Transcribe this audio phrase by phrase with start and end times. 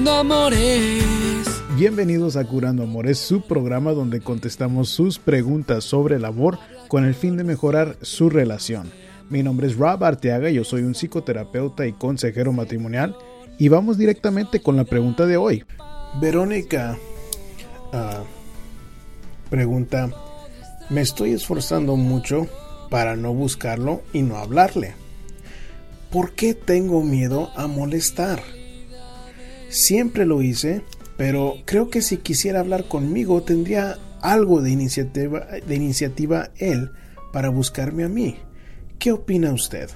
[0.00, 1.62] Curando Amores.
[1.76, 7.14] Bienvenidos a Curando Amores, su programa donde contestamos sus preguntas sobre el amor con el
[7.14, 8.90] fin de mejorar su relación.
[9.28, 13.14] Mi nombre es Rob Arteaga, yo soy un psicoterapeuta y consejero matrimonial
[13.58, 15.64] y vamos directamente con la pregunta de hoy.
[16.18, 16.96] Verónica
[17.92, 18.22] ah,
[19.50, 20.08] pregunta,
[20.88, 22.48] me estoy esforzando mucho
[22.88, 24.94] para no buscarlo y no hablarle.
[26.10, 28.40] ¿Por qué tengo miedo a molestar?
[29.70, 30.82] Siempre lo hice,
[31.16, 36.90] pero creo que si quisiera hablar conmigo tendría algo de iniciativa, de iniciativa él
[37.32, 38.36] para buscarme a mí.
[38.98, 39.88] ¿Qué opina usted?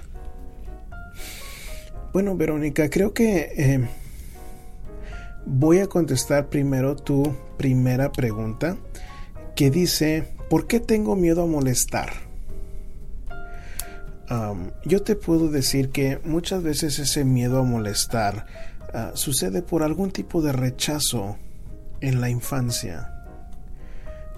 [2.12, 3.88] Bueno, Verónica, creo que eh,
[5.44, 8.76] voy a contestar primero tu primera pregunta
[9.56, 12.12] que dice, ¿por qué tengo miedo a molestar?
[14.84, 18.46] yo te puedo decir que muchas veces ese miedo a molestar
[18.94, 21.36] ah, sucede por algún tipo de rechazo
[22.00, 23.10] en la infancia.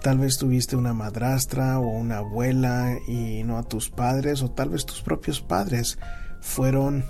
[0.01, 4.69] Tal vez tuviste una madrastra o una abuela y no a tus padres, o tal
[4.69, 5.97] vez tus propios padres
[6.41, 7.05] fueron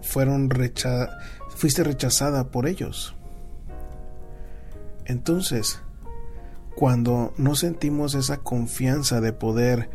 [0.00, 1.10] fueron recha
[1.54, 3.14] fuiste rechazada por ellos.
[5.04, 5.80] Entonces,
[6.74, 9.90] cuando no sentimos esa confianza de poder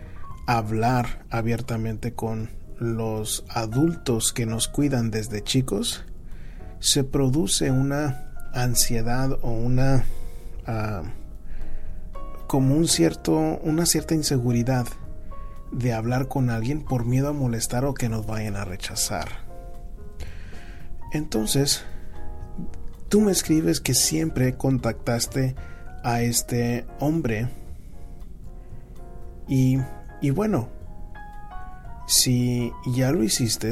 [0.45, 6.03] hablar abiertamente con los adultos que nos cuidan desde chicos,
[6.79, 10.05] se produce una ansiedad o una
[10.67, 11.03] ah,
[12.47, 14.87] como un cierto una cierta inseguridad
[15.71, 19.27] de hablar con alguien por miedo a molestar o que nos vayan a rechazar.
[21.11, 21.83] Entonces,
[23.09, 25.55] tú me escribes que siempre contactaste
[26.03, 27.49] a este hombre
[29.47, 29.79] y
[30.21, 30.69] y bueno,
[32.07, 33.71] si ya lo hiciste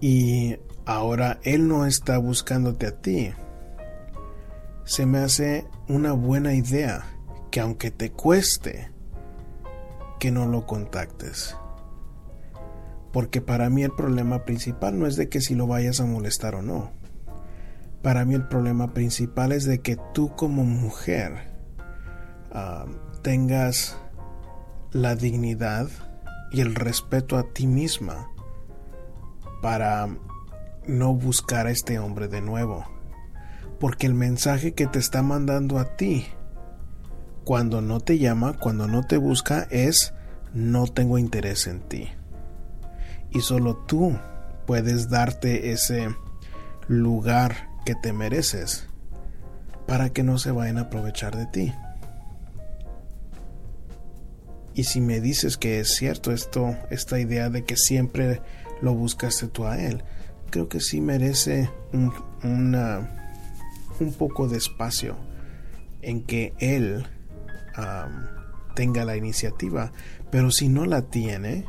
[0.00, 3.32] y ahora él no está buscándote a ti,
[4.84, 7.04] se me hace una buena idea
[7.50, 8.90] que aunque te cueste,
[10.18, 11.56] que no lo contactes.
[13.12, 16.54] Porque para mí el problema principal no es de que si lo vayas a molestar
[16.54, 16.92] o no.
[18.02, 21.50] Para mí el problema principal es de que tú como mujer
[22.52, 22.86] ah,
[23.22, 23.98] tengas
[24.92, 25.88] la dignidad
[26.50, 28.28] y el respeto a ti misma
[29.62, 30.08] para
[30.86, 32.84] no buscar a este hombre de nuevo.
[33.78, 36.26] Porque el mensaje que te está mandando a ti
[37.44, 40.12] cuando no te llama, cuando no te busca, es
[40.52, 42.08] no tengo interés en ti.
[43.30, 44.18] Y solo tú
[44.66, 46.14] puedes darte ese
[46.88, 48.86] lugar que te mereces
[49.86, 51.74] para que no se vayan a aprovechar de ti.
[54.74, 58.40] Y si me dices que es cierto esto, esta idea de que siempre
[58.80, 60.02] lo buscaste tú a él,
[60.50, 65.16] creo que sí merece un, un poco de espacio
[66.02, 67.06] en que él
[68.74, 69.92] tenga la iniciativa.
[70.30, 71.64] Pero si no la tiene,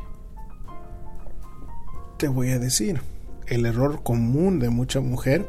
[2.18, 3.00] te voy a decir,
[3.46, 5.48] el error común de mucha mujer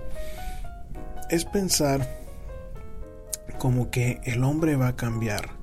[1.29, 2.07] es pensar
[3.59, 5.62] como que el hombre va a cambiar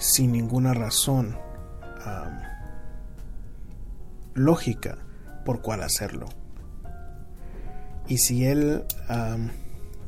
[0.00, 1.36] sin ninguna razón
[4.34, 4.96] lógica
[5.44, 6.26] por cuál hacerlo.
[8.08, 8.84] Y si él,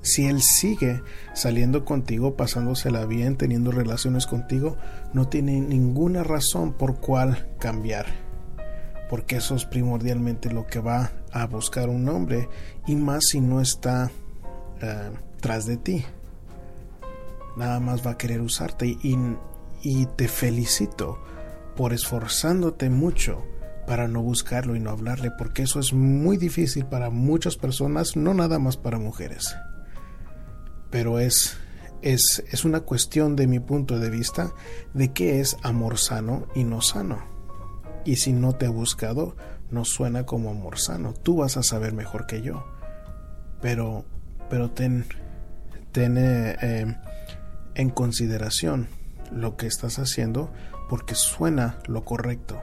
[0.00, 1.02] si él sigue
[1.34, 4.76] saliendo contigo, pasándosela bien, teniendo relaciones contigo,
[5.12, 8.06] no tiene ninguna razón por cuál cambiar.
[9.10, 12.48] Porque eso es primordialmente lo que va a buscar un hombre,
[12.86, 14.10] y más si no está
[15.40, 16.04] tras de ti.
[17.56, 19.18] Nada más va a querer usarte y
[20.16, 21.18] te felicito
[21.76, 23.44] por esforzándote mucho
[23.86, 28.32] para no buscarlo y no hablarle, porque eso es muy difícil para muchas personas, no
[28.32, 29.56] nada más para mujeres.
[30.90, 31.56] Pero es,
[32.00, 34.52] es, es una cuestión de mi punto de vista
[34.94, 37.24] de qué es amor sano y no sano.
[38.04, 39.36] Y si no te ha buscado,
[39.70, 41.14] no suena como amor sano.
[41.14, 42.64] Tú vas a saber mejor que yo.
[43.60, 44.04] Pero,
[44.48, 45.06] pero ten,
[45.92, 46.96] ten eh, eh,
[47.74, 48.88] en consideración
[49.34, 50.52] lo que estás haciendo
[50.88, 52.60] porque suena lo correcto.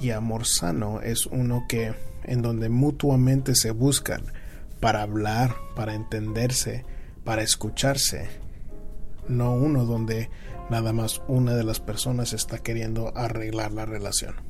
[0.00, 1.94] Y amor sano es uno que
[2.24, 4.24] en donde mutuamente se buscan
[4.80, 6.84] para hablar, para entenderse,
[7.24, 8.28] para escucharse.
[9.28, 10.30] No uno donde
[10.70, 14.49] nada más una de las personas está queriendo arreglar la relación.